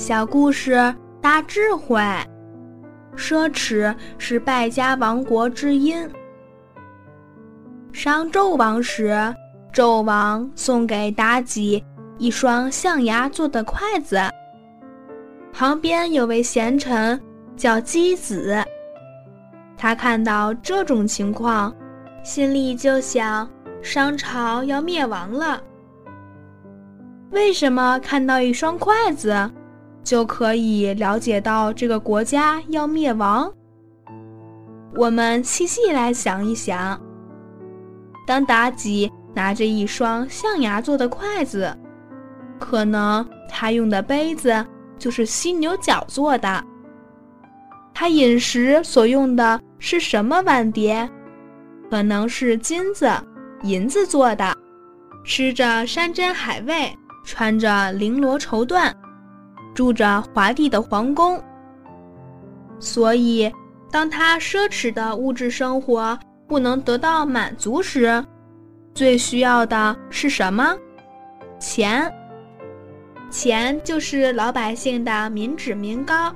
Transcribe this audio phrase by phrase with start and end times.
[0.00, 0.72] 小故事
[1.20, 2.00] 大智慧，
[3.14, 6.08] 奢侈是败家亡国之因。
[7.92, 9.12] 商纣王时，
[9.74, 11.84] 纣王送给妲己
[12.16, 14.18] 一双象牙做的筷子。
[15.52, 17.20] 旁边有位贤臣
[17.54, 18.56] 叫箕子，
[19.76, 21.70] 他看到这种情况，
[22.24, 23.46] 心里就想：
[23.82, 25.62] 商朝要灭亡了。
[27.32, 29.48] 为什么看到一双筷子，
[30.02, 33.52] 就可以了解到这个国家要灭亡？
[34.96, 37.00] 我们细细来想一想。
[38.26, 41.76] 当妲己拿着一双象牙做的筷子，
[42.58, 44.64] 可能她用的杯子
[44.98, 46.64] 就是犀牛角做的。
[47.94, 51.08] 她饮食所用的是什么碗碟？
[51.90, 53.10] 可能是金子、
[53.62, 54.56] 银子做的。
[55.24, 56.90] 吃着山珍海味。
[57.22, 58.90] 穿着绫罗绸缎，
[59.80, 61.42] 住着华丽的皇宫。
[62.78, 63.50] 所以，
[63.90, 68.22] 当他奢侈的物质生活不能得到满足时，
[68.92, 70.76] 最需要的是什么？
[71.58, 72.12] 钱。
[73.30, 76.30] 钱就是老百姓的民脂民膏。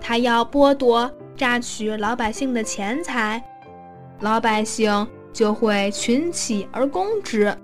[0.00, 3.44] 他要剥夺、榨取老百姓的钱财，
[4.20, 7.54] 老百姓就会群起而攻之。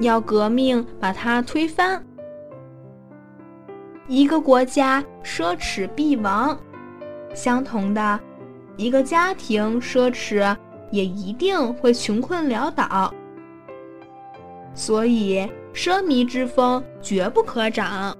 [0.00, 2.04] 要革命把它推翻。
[4.10, 6.58] 一个国家奢侈必亡，
[7.32, 8.18] 相同的，
[8.76, 10.56] 一个家庭奢侈
[10.90, 13.14] 也一定会穷困潦倒。
[14.74, 18.12] 所以，奢靡之风绝不可长，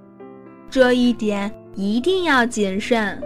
[0.69, 3.21] 这一点一定要谨慎。